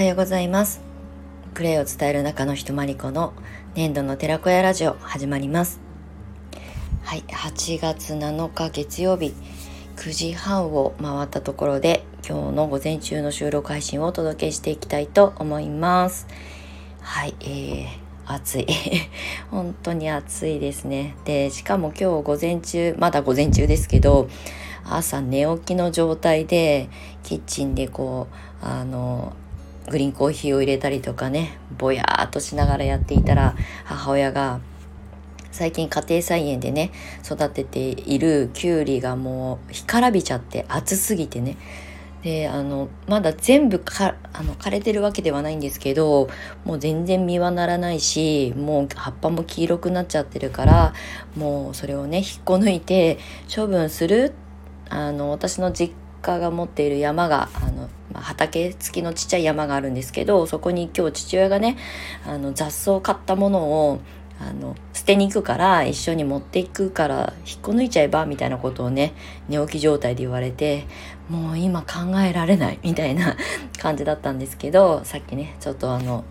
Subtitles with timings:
[0.00, 0.80] はようございます。
[1.52, 3.34] クレイを伝える中のひとまりこの
[3.74, 5.78] 年度の寺子屋ラジオ始まります。
[7.02, 9.34] はい8月7日月曜日
[9.96, 16.26] 9時半を回ったところで今日の午前中の収録配信をお届けしていきたいと思います。
[17.02, 17.86] はいえー
[18.24, 18.66] 暑い。
[19.50, 21.14] 本当に暑いですね。
[21.26, 24.30] でしかも今日午前中まだ午前中ですけど
[24.82, 26.88] 朝寝起きの状態で
[27.22, 28.28] キッチンでこ
[28.62, 29.34] うあの
[29.88, 34.60] グリーンコーヒーを入れたりとかねぼやーっとしながらやっていたら母親が
[35.50, 36.92] 最近家庭菜園でね
[37.24, 41.56] 育てているきゅうりがもう干からびちゃって熱すぎてね。
[42.22, 46.28] であのまだ全部かあの枯れてるわけではないんですけど
[46.66, 50.92] もう全然実はならないしもう葉っぱも黄色くなっちゃってるから
[51.34, 53.18] もうそれをね引っこ抜いて
[53.54, 54.34] 処分する
[54.90, 61.76] あの私の実家が持っている山があの、まあ、畑付きのちっちゃい山があるんですけどそこに今日父親がね
[62.26, 64.00] あの雑草を買ったものを
[64.40, 69.12] あの捨てに行くから一緒に持っていくから引っこ抜いちゃえばみたいなことをね
[69.48, 70.86] 寝起き状態で言われて
[71.28, 73.36] もう今考えられないみたいな
[73.78, 76.24] 感じだったんですけどさっきねちょっとあの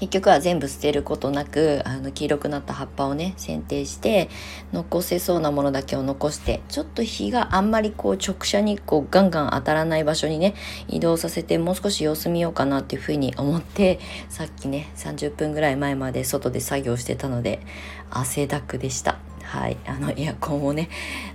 [0.00, 4.30] 結局は全部捨てることなくあの黄色くなった葉っぱをね剪定して
[4.72, 10.54] 残せそうなものだけを残してちょっと日があんまりこう直射日光ガンガン当たらない場所にね
[10.88, 17.60] 移動させてもう少し様子見ようかなっていうふうに思ってさっきね30分ぐらい前まで外で作業してたので
[18.08, 19.18] 汗だくでした。
[19.42, 19.76] はい。
[19.84, 20.88] あのエアコンをね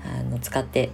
[0.04, 0.90] あの使って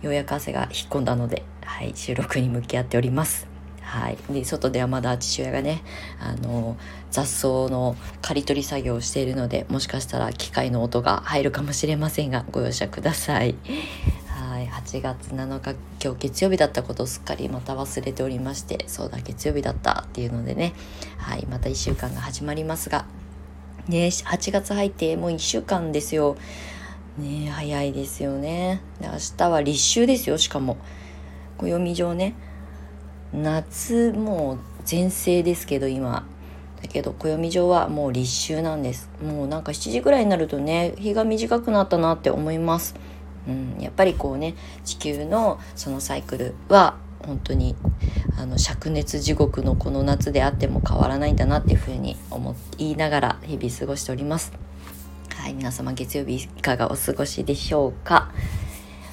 [0.00, 3.55] ようやく汗が引っ込んだので、はい、収録に向き合っております。
[3.86, 5.82] はい、で外ではまだ父親がね
[6.20, 6.76] あの
[7.12, 13.54] 雑草の刈り取り作業をしているのでもしかしたら機械の音が入るかもしれませんがご容赦ください。
[14.26, 20.74] はい8月7日今日月曜日だったことをすっかりまた忘れておりましてそうだ月曜日だったっていうのでね、
[21.18, 23.06] はい、また1週間が始まりますが、
[23.86, 26.36] ね、8月入ってもう1週間ですよ。
[27.18, 28.82] ね早いですよね。
[29.00, 30.76] で明日は立秋ですよしかも
[31.58, 32.34] 暦上ね
[33.36, 36.26] 夏もう全盛ですけど今。
[36.80, 39.10] だけど暦上はもう立秋なんです。
[39.22, 42.94] もうなんか7時ぐらいになるとね日が短くなったなって思います。
[43.48, 44.54] うんやっぱりこうね
[44.84, 47.74] 地球のそのサイクルは本当に
[48.38, 54.52] あの灼熱地獄のこの夏であっても変わらないんだなっていうふうに思いながら日々過ごしております。
[55.36, 58.30] はい皆様月曜日いかがお過ごしでしょうか。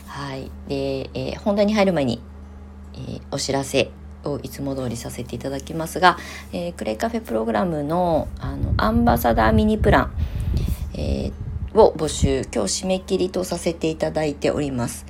[0.08, 2.22] はいで、えー、本題に入る前に、
[2.94, 3.92] えー、お知らせ
[4.26, 6.18] をいつも通りさせていただきますが、
[6.52, 10.14] えー、クレイカフェプログラムのあのアンバサダーミニプラン、
[10.96, 15.06] えー、を募集今日締め切りとさせていただいております。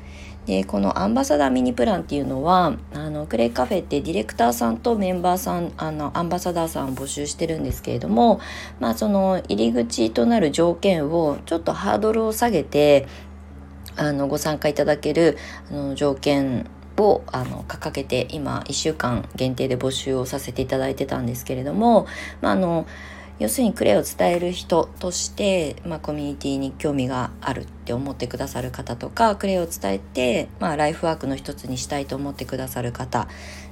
[0.45, 8.41] でこのアンバサダーミニプランっていうのはあのクレイカフェってディレクターさんとメンバーさんあのアンバサダーさんを募集してるんですけれども、
[8.79, 13.07] まあ、その入り口となる条件をちょっとハードルを下げて
[13.95, 15.37] あのご参加いただける
[15.71, 22.07] あの条件をあの掲げて今1週間限定で募集をさせていただいてたんですけれども、
[22.41, 22.85] まあ、あの
[23.39, 33.27] 要するにクレイを伝える人として、まあ、コミュニティに興味があるって思ってくださる方とかクレイを伝えて、まあ、ライフワークの一つにしたいと思ってくださる方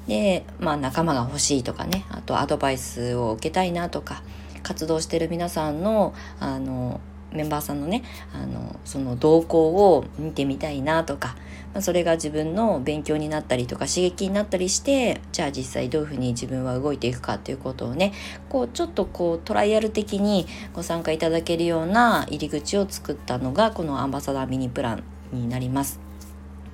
[0.08, 4.24] で、まあ、仲間が欲しいとかねあとアドバイスを受けたいなとか
[4.64, 7.00] 活動してる皆さんのあの
[7.32, 8.04] メンバーさんのね
[8.34, 11.38] あのその動向を見てみたいなとか、
[11.74, 18.14] まあ、それが自分の勉強になったりとか刺激になったりしてじゃあ実際どういうふうに自分は動いていくかっていうことをね
[18.50, 26.00] こうちょっとこうトライアル的にご参加いただけるような入り口を作ったのがこのアンバサダーミニプランになります。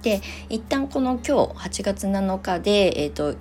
[0.01, 3.35] で一旦この今日8月7日で、えーと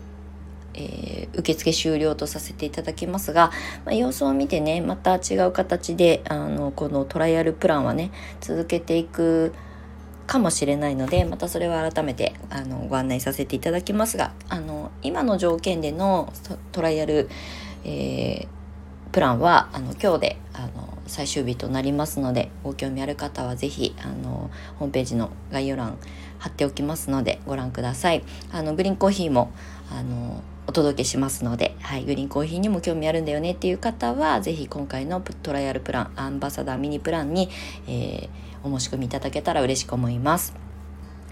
[0.74, 3.50] えー、受付終了とさせていただきますが、
[3.84, 8.10] まあ、様子を見てねまた違う形であのこのトライアルプランはね
[8.40, 9.54] 続けていく
[10.26, 16.32] かもしれないのでまたそれは改めてあのご案内させていただきますがあの今の条件での
[16.72, 17.28] トライアル、
[17.84, 18.48] えー、
[19.12, 25.98] プランはあの今日であの最終日となりますのでご興味ある方は是非あのホームページの概要欄
[26.38, 28.22] 貼っておきますのでご覧ください。
[28.52, 29.52] あのグリーンコーヒーも
[29.90, 37.48] あのお届けしますので、はい、グリーンコーヒーにも興味あるんだよねっていう方は是非今回のトライアルプランアンバサダーミニプランに、
[37.86, 40.54] えー、お申し込みいただけたら嬉しく思います。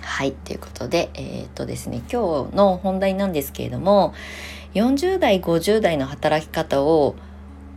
[0.00, 4.12] はいということでえー、っとですね今日の本題なんですけれども
[4.74, 7.16] 40代50代の働き方を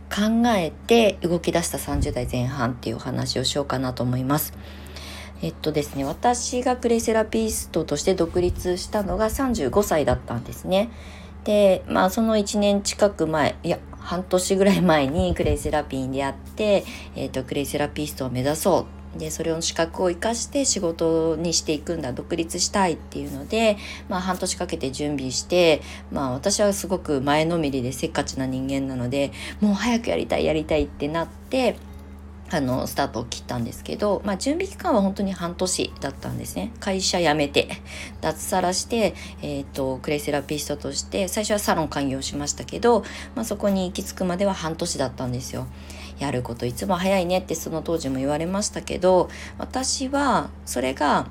[0.08, 4.52] 考えて動き出した30代前半っていうお話をしようかなと思います。
[5.40, 10.90] えっとですね、私がクレイセラピストとして独立したのが35歳だったんですね。
[11.44, 18.86] でまあその1年近く前いや半年ぐらい前にクレイセラピーに出会って、えーと、クレイセラピストを目指そ
[19.16, 19.18] う。
[19.18, 22.12] でそれを資格を生かして仕事にしていくんだ。
[22.12, 23.76] 独立したいっていうので、
[24.08, 31.76] まあ、半年かけて準備して、まあ、私はすごく前のめりでせっかちな人間なのでもう早くやりたいやりたいってなって
[32.50, 37.68] あのスタートを切ったんですけど、まあ、準備期間は本当に半年だったんですね会社辞めて
[38.20, 43.04] 脱サラして、えーと、クレイセラピストとして最初はサロン開業しましたけど、
[43.34, 45.66] まあ、そこに行き着くまでは半年だったんですよ。
[46.18, 51.28] やることいつも早いねってその当時も言われましたけど私はそれが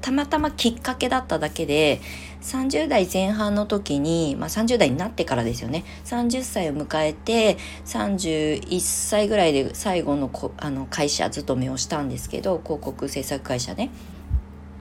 [0.00, 2.00] たまたまきっかけだっただけで
[2.40, 13.90] 30代前半の時に、まあ、30代になってからですよね30歳を迎えて31歳ぐらいで最後のあの会社勤めをしたんですけど広告制作会社ね。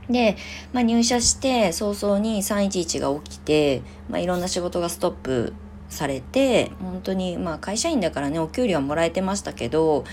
[0.10, 0.38] で、
[0.74, 5.54] まあ、入社して早々に311が起きて、まあ、いろんな仕事がストップ
[5.88, 10.06] されて本当にまあ会社員だからねお給料はもらえてましたけど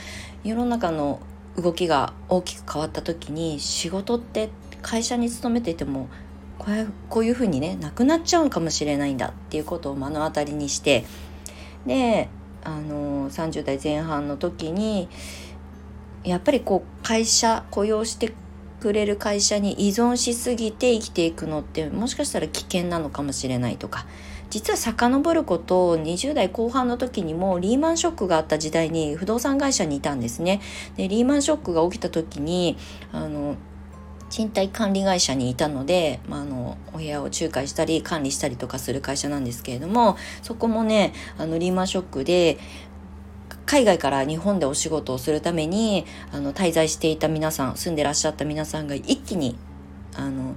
[0.45, 1.21] 世の中の
[1.57, 4.51] 動きが大きく変わった時に仕事って
[4.83, 6.09] 会社に勤めていても
[6.59, 11.05] こうこういうふうにねなくなっちゃうかもしれないんだっていうことを目の当たりにして
[11.87, 12.29] で
[12.65, 15.09] あの30代前半の時に
[16.25, 18.35] やっぱりこう会社雇用して
[18.81, 24.07] くれる会社に依存しすぎて生きていくのってもしかしたら危険なのかもしれないとか
[24.51, 30.61] 実は遡ること20代後半の時にもリーマンショックがあった時代に不動産会社にいたんですね。
[30.97, 32.77] でリーマンショックが起きた時に
[33.13, 33.57] あの
[34.29, 42.59] 賃貸管理会社にいたので、まあ、あのお部屋を仲介したり管理したりとかする会社なんですけれどもそこもねあのリーマンショックで
[43.67, 49.57] 海外から日本でお仕事をするためにあの滞在していた皆さん住んでらっしゃった皆さんが一気に
[50.15, 50.55] あの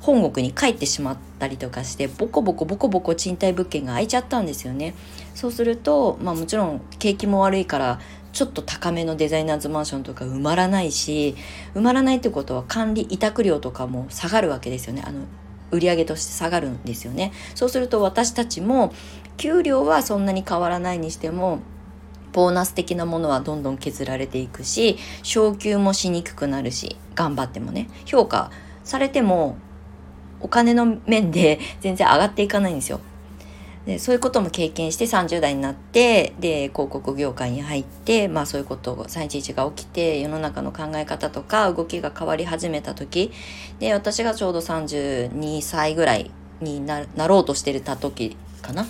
[0.00, 4.94] 本国に帰ってしまったりとかしてボコボコボコボコ賃貸物件が空いちゃったんですよね。
[5.34, 8.00] そうすると、まあ、もちろん景気も悪いから
[8.38, 11.34] ちょっと高めのデザイナーズマンションとか埋まらないし
[11.74, 15.02] 埋まらないってことは管理委託料とかも下がるわけですよね。
[15.04, 15.22] あの
[15.72, 17.32] 売上として下がるんですよね。
[17.56, 18.92] そうすると私たちも
[19.38, 21.58] 給料はそんなに変わらないにしても
[22.32, 27.88] ボーナス的なものはどんどん削られていくし昇給もしにくくなるし頑張ってもね。
[28.04, 28.52] 評価
[28.84, 29.56] されても
[30.38, 33.00] お金の面で全然上がっていかないんですよ。
[33.88, 43.32] でそういうことも経験して30代になってで広告業界に入って、まあ、そういうことを311が起きて世の中の考え方とか動きが変わり始めた時
[43.78, 46.30] で私がちょうど32歳ぐらい
[46.60, 48.86] になろうとしてた時かな。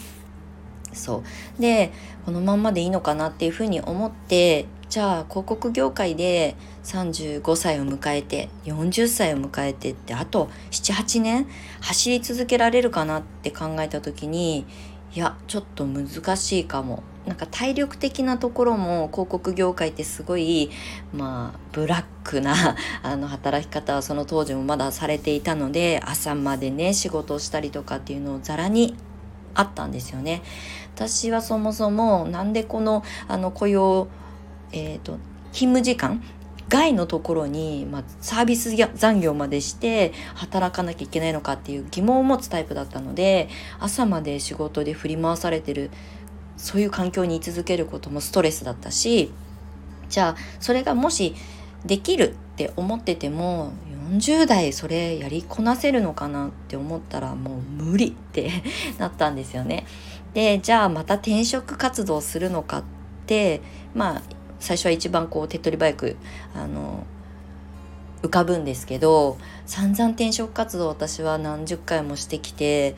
[0.92, 1.22] そ
[1.58, 1.92] うで
[2.24, 11.46] このまんまでいいのかなっていうふうに思ってじゃあ広告業界で35歳を迎えて40歳を迎えてってあと78年
[11.80, 14.66] 走り続けられるかなって考えた時に
[15.14, 20.70] いやちょっと難しいかもなんか体力的なところも広告業界ってすごい
[21.12, 22.54] まあブラックな
[23.02, 28.96] あの働き方はその当時もまだされていたので朝までね仕事をしたりとかっていうのをざらに
[29.54, 30.42] あったんですよね。
[30.94, 34.08] 私はそもそもなんでこのあの雇用
[34.72, 35.18] えーと、
[35.52, 36.22] 勤務時間
[36.68, 43.48] 外のところに、まあ、サービス残業までして働かなきゃいけないのかっていう疑問を持つタイプだったので
[43.80, 45.90] 朝まで仕事で振り回されてる
[46.58, 49.32] そういう環境に居続けることもストレスだったし
[50.10, 51.34] じゃあそれがもし
[51.86, 53.72] できるって思ってても
[54.10, 58.50] 40代それやりこなせるのかなって思ったらもう無理って
[58.98, 59.86] なったんですよね。
[60.34, 62.82] でじゃあまた転職活動するのかっ
[63.26, 63.62] て
[63.94, 64.22] まあ
[64.60, 66.16] 最初は一番こう手っ取り早く
[66.54, 67.06] あの
[68.22, 72.96] 浮かぶんですけど散々転職活動私は何十回もしてきて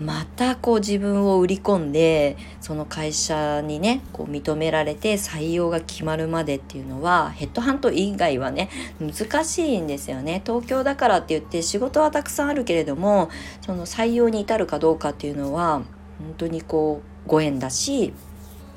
[0.00, 8.68] またこう自分を売り込んでその会社にねこう認められて採用が決まるまでっていうのはヘッドハント以外はね
[9.00, 10.42] 難しいんですよね。
[10.44, 13.30] 東京だからって言って仕事はたくさんあるけれども
[13.62, 15.82] その採用に至るかどうかっていうのは
[16.18, 18.12] 本当にこうご縁だし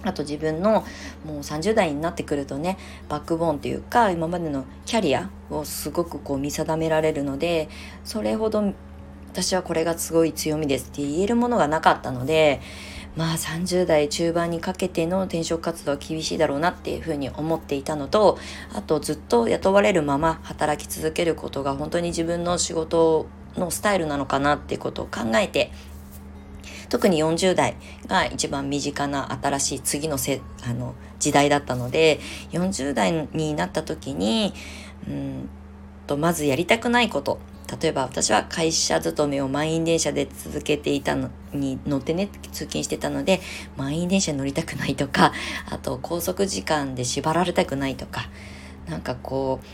[0.03, 0.85] あと自分の
[1.25, 2.77] もう30代になってくるとね
[3.09, 7.69] バックボーンっていうか今までのキャリアをすごくこう見定められるので
[8.05, 8.73] それほど
[9.31, 12.61] 私はこれがすごい強みですって言えるものがなかったので
[13.15, 18.37] まあ30代中盤にかけての転職活動は厳しいだろうなっていうふうに思っていたのと
[18.73, 23.27] あとずっと雇われるまま働き続けることが本当に自分の仕事
[23.57, 25.71] のスタイルなのかなってことを考えて
[26.89, 27.75] 特に40代
[28.07, 32.19] が一番身近な新しい次のせあの時代だったので
[32.51, 34.53] 40代になった時に
[35.07, 35.49] うん
[36.07, 37.39] とまずやりたくないこと。
[37.81, 43.41] 例えば私は会社勤めを満員電車で続けていたのに乗ってね通勤してたので
[43.77, 45.33] 満員電車に乗りたくないとか
[45.69, 48.27] あと拘束時間で縛られたくないとか
[48.87, 49.67] なんかこう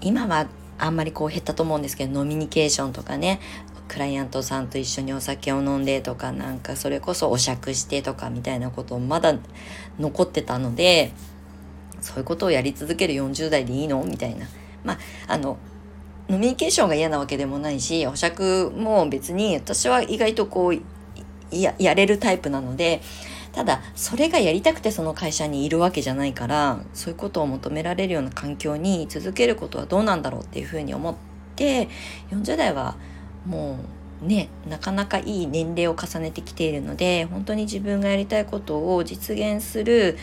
[0.00, 3.38] 今はあんまりこう減ったと思うんですけどノミニケーションとかね
[3.88, 9.36] クライアントさんと一緒にお酒を飲んでとかなんかそれこそお酌してとかみたいなことまだ
[9.98, 11.12] 残ってたので
[12.00, 14.02] そういうことをやり続ける40代でいいの？
[14.04, 14.46] みたいな。
[14.84, 15.58] まああの
[16.28, 20.74] ノミニケーションが嫌なわけでもないしお酌も別に私は意外とこう
[21.52, 23.00] ややれるタイプなので
[23.52, 31.14] ただそれがやりたくてその会社にいるわけじゃないからそういうことを求められるような環境に続けることはどうなんだろうっていうふうに思っ
[31.54, 31.88] て
[32.30, 32.96] 40代は
[33.46, 33.78] も
[34.22, 40.18] うねなかなかいい年齢を重ねてきているので本当に自分がやりたいことを実現する、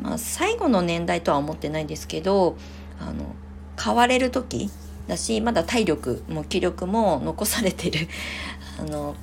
[0.00, 2.56] まあ、最後の年代とは思ってないんですけど
[3.00, 3.34] あの
[3.82, 4.70] 変われる時
[5.08, 8.08] だしまだ体力も気力も残されてる
[8.78, 9.16] あの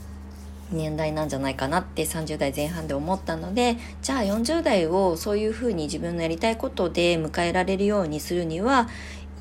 [0.71, 8.87] 年代なんじゃないかなって30代前半で思ったのでじゃあ40代をそういうふうに自分のやりたいことで迎えられるようにするには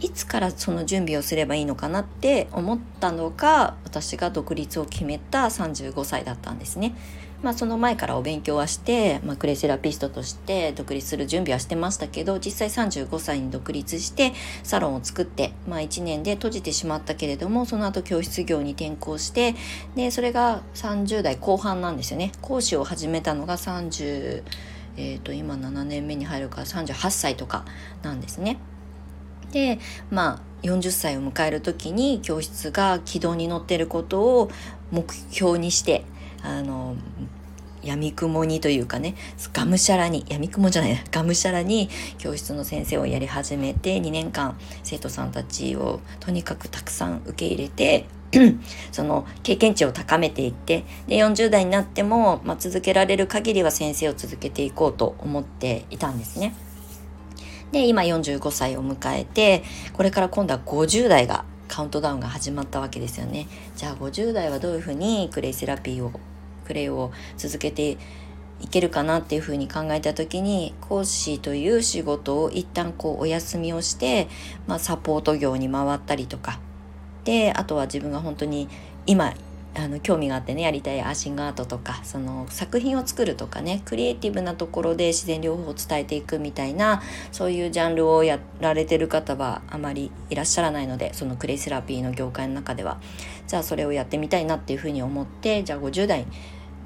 [0.01, 6.95] いつからその準備をすればいいのかなって思ったのが私が独立を決めた35歳だったんですね。
[7.43, 14.33] まあ、その前からお勉強はして、まあ、クレイセラピストとして独立する準備はしてましたけど実際35歳に独立して
[14.65, 19.55] サロンを作って、まあ、1年で閉じてしまったけれどもその後教室業に転校して
[19.95, 24.43] でそれが30代後半なんですよね講師を始めたのが30
[25.01, 27.65] えー、と今7年目に入るから38歳とか
[28.03, 28.59] なんですね。
[29.53, 29.79] で
[30.11, 34.51] まあ40歳を迎える時に教室が軌道に乗ってることを
[34.91, 36.05] 目標にして
[36.43, 36.97] あの
[37.83, 39.15] 闇雲にというかね
[39.53, 41.89] がむしゃらに闇雲じゃないがむしゃらに
[42.19, 48.07] 教室の先生をやり始めて2年間生徒さんたちをとにかくたくさん受け入れて
[48.93, 56.55] その経験値を高めていってで40代になっても、まあ、続けられる限りは先生を続けていこうと思っていたんですね。
[57.73, 63.47] で、今45歳を迎えて、これから今度は50代が、カウントダウンが始まったわけですよね。
[63.77, 66.13] じゃあ50代はどういうふうにクレイセラピーを、
[66.67, 67.99] クレイを続けて
[68.61, 74.29] いけるかなっていうふうに考えた時に講師という仕事を一旦こうお休みをして、
[74.67, 76.61] まあ、サポート業に回ったりとか
[77.25, 78.69] であとは自分が本当に
[79.07, 79.35] 今
[79.75, 92.99] あの興味があってねやりたいアーシングアートとかその作品を作るとかねクリエイティブなところで自然療法を伝えていくみたいなそういうジャンルをやられてる方はあまりいらっしゃらないのでそのクレイセラピーの業界の中では。
[93.47, 96.27] じゃあそれをやってみたいなっていうふうに思ってじゃあ50代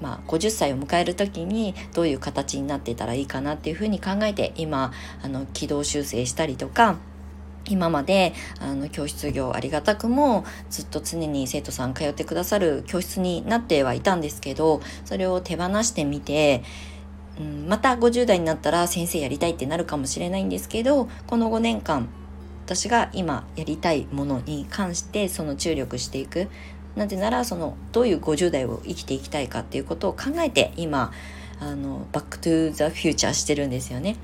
[0.00, 6.98] まあ、50歳を迎える時にどういう形になっていたらいいかなっていうふうに考えて今あの軌道修正したりとか
[7.68, 16.62] 今まであの教室業ありがたくもずっと常に生徒さん通ってくださる教室になってはいたんですけどそれを手放してみて、
[17.40, 22.08] うん、また50代になったら先生やりたいってなるかもしれないんですけどこの5年間
[22.64, 26.48] 私が今やりたいものに関してその注力していく
[26.96, 31.12] なぜならそのどういう50代を生きていきたいかっていうことを考えて今
[31.60, 34.16] あのバックトゥザフューチャーしてるんですよね。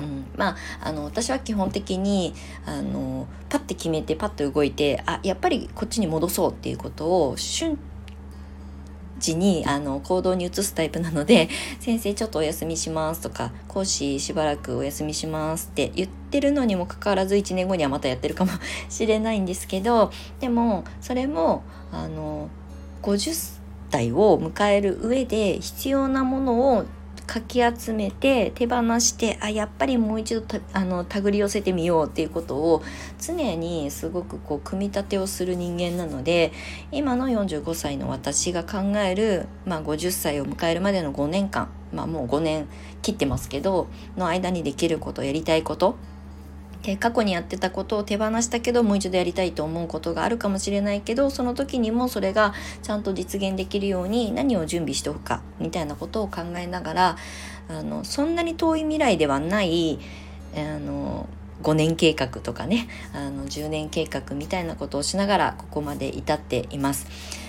[0.00, 2.34] うん、まああの私は基本的に
[2.64, 7.78] あのパッて決めてパッと動いてあやっぱりこっちに戻そうっていうことを瞬
[9.22, 11.48] 時にあの行動に移すタイプなので
[11.80, 18.50] 「先生ちょっとお休みします」とか「講師しばらくお休みします」って言ってるのにもかかわらず1年後にはまたやってるかも
[18.88, 22.48] しれないんですけどでもそれもあの
[23.02, 26.84] 50代を迎える上で必要なものを
[27.32, 30.42] かき集めて手放してあやっぱりもう一度
[30.74, 32.82] あの手繰り寄せてみようっていうことを
[33.18, 36.52] 常にすごくこう組み立てをする人間なので
[36.90, 42.68] 今の45歳の私が考える、まあ、50歳を迎えるまでの5年間、まあ、もう5年
[43.00, 45.96] 切ってますけどの間にできることやりたいこと
[46.82, 57.16] で過去にやってたことを手放したけどもう一度やりたいと思うことがあるかもしれないけどその時にもそれがちゃんと実現できるように何を準備しておくかみたいなことを考えながら
[57.68, 60.00] あのそんなに遠い未来ではない
[60.56, 61.28] あの
[61.62, 67.06] 5年計画とかねあの10年計画みたいなことをしながらここまで至っています。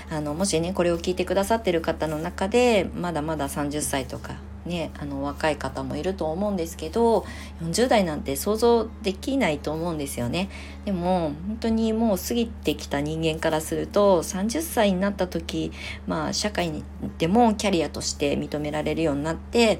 [0.10, 7.26] あのもしねこれを聞いてくださってる方の中でまだまだ30歳とかね、あの若い方もいると思うんですけど
[7.62, 10.50] 40代なんて想像できないと思うんですよね
[10.86, 15.74] でも本当にもう過ぎてきた人間からすると30歳になった時
[16.08, 16.84] まあ社会に
[17.18, 19.80] でもキャリアとして認められるようになって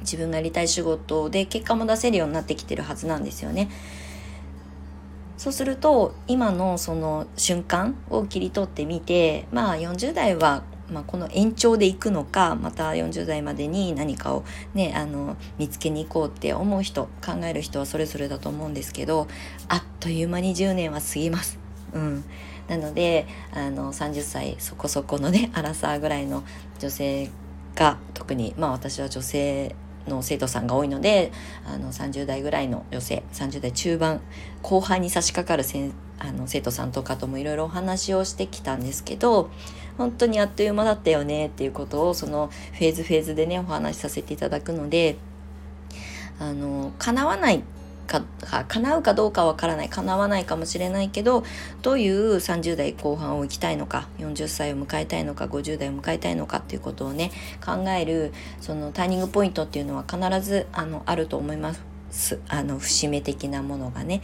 [0.00, 3.70] 自分がやりたい仕事で結果も出せるようになってきてるはずなんですよね。
[5.36, 19.26] そうすると今のその瞬間を切り取ってみてまあ40代はまあ、この延長でいくのかまた40代までに何かを、ね、あの見つけに行こうって思う人考える人はそれぞれだと思うんですけど
[19.68, 21.58] あっという間に10年は過ぎます。
[21.92, 22.24] うん、
[22.68, 26.44] なのであの30歳そこそこのねアラサーぐらいの
[26.78, 27.30] 女性
[27.74, 29.74] が特にまあ私は女性
[30.08, 31.32] の生徒さんが多いので
[31.66, 34.20] あの30代ぐらいの女性30代中盤
[34.62, 39.50] 後半に差し掛かるせあの生徒さんとかともいろいろお話をしてきたんですけど
[39.98, 45.16] 本当にあっという間だったよねっていうことをそのフェーズフェーズでねお話しさせていただくので
[46.38, 47.62] あの叶わない
[48.06, 48.22] か
[48.68, 51.44] 叶うかどうかわからない叶わないかもしれないけど
[51.82, 57.32] どういう30代後半を生きたいのか40歳を迎えたいのか50代を迎えたいのかっていうことをね
[57.64, 61.84] 考えるそのターニングポイントっていうのは必ずあのあると思います。
[62.48, 64.22] あの節目的なものがね。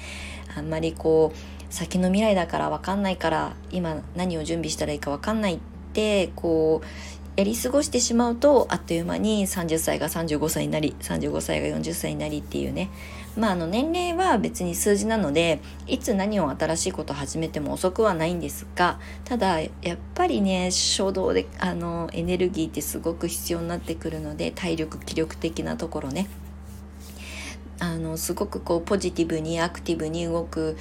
[0.55, 5.59] あんまりこう先の未来だから分かんないから今何を準備したらいいか分かんないっ
[5.95, 6.87] てこう
[7.35, 12.91] やり過ごしてしまうとあっという間に30歳が35歳になり35歳が40歳になりっていうね。
[13.39, 26.29] まああの年齢は別に数字なのでいつ何を新しいことを始めても遅くはないんですがただやっぱりね衝動であのエネルギーってすごく必要になってくるので体力気力的なところね。
[27.81, 30.77] あのすごくこうポジティブにアクティブに動く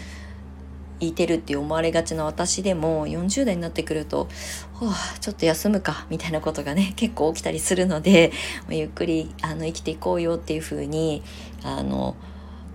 [1.08, 4.28] いてるって思われがちな私でも40代になってくると、
[4.74, 8.32] はあ、ちょっと休むかみたいなことがね 結構起きたりするので
[8.70, 11.24] ゆっくりあの生きていこうよっていうふうに
[11.64, 12.16] あの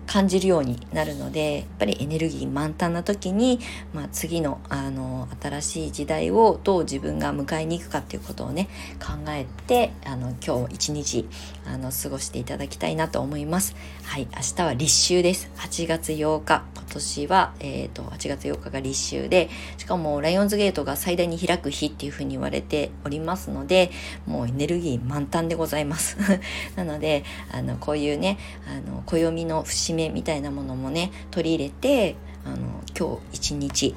[0.07, 3.59] 感じるようになるのでやっぱりエネルギー満タンな時に、
[3.93, 8.69] まあ、次のあの新しい時代をどう自分が迎えに行くかっていうことをね
[9.01, 11.29] 考えてあの今日一日
[11.67, 13.75] あの過ごしていただきたいなと思います。
[14.05, 15.51] はい、明日は立秋です。
[15.57, 16.65] 8月8日。
[16.87, 23.91] 今年は、えーと、8月8日が立秋でしかもライオンズゲートが最大に開く日っていうふうに言われておりますので
[24.25, 26.17] もうエネルギー満タンでございます。
[26.77, 28.39] なのであのこういうね
[28.69, 33.95] あの暦の節目みたいなものもね取り入れてあの今日一日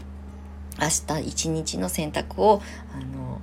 [0.80, 0.88] 明
[1.22, 2.62] 日一日の選択を
[2.96, 3.42] あの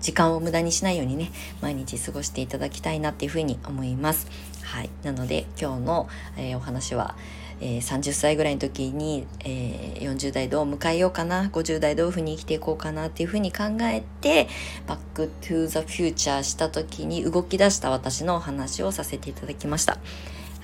[0.00, 4.28] 時間を無駄にしないようにね毎日過ごしていただきたいなっていうふうに思います。
[4.62, 7.16] はい、なので今日の、えー、お話は、
[7.60, 14.48] えー、30歳ぐらいの時に、えー、40代どう迎えようかな50代どういうふうに生きていこうかなっていうふうに考えて
[14.86, 19.98] バックトゥーザフューチャーした時に動き出した私のお話をさせていただきました。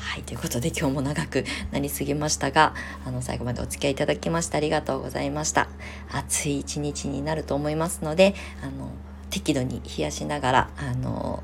[0.02, 2.74] はい、ということで今日も長くなりすぎましたが、
[3.06, 5.68] あの、最後までお付き合いいただきましてありがとうございました。
[6.10, 8.90] 暑い一日になると思いますので、あの、
[9.30, 11.42] 適度に冷やしながら、あの、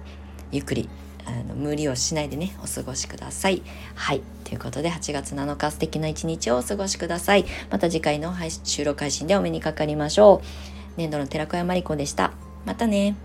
[0.53, 0.91] ゆっくり、
[1.25, 3.63] あの、無理をしないでね、お過ごしください。
[3.95, 4.21] はい。
[4.45, 7.47] ということで、8月7日素敵な一日をお過ごしください。
[7.71, 10.47] また次回の配信収録配信でお目にかかりましょう。
[10.99, 12.33] 年度の寺子屋まりこでした。
[12.67, 13.17] またね。